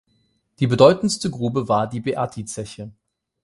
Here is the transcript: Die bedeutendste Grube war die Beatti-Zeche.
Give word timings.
Die 0.57 0.65
bedeutendste 0.65 1.29
Grube 1.29 1.67
war 1.67 1.85
die 1.87 1.99
Beatti-Zeche. 1.99 2.89